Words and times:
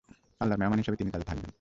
আল্লাহর 0.41 0.59
মেহমান 0.59 0.79
হিসেবে 0.79 0.97
তিনি 0.97 1.09
তাতে 1.11 1.25
থাকবেন। 1.25 1.49